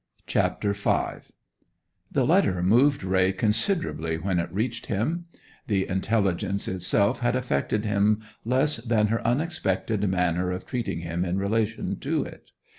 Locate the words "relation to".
11.37-12.23